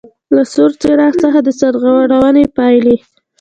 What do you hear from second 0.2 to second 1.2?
له سور څراغ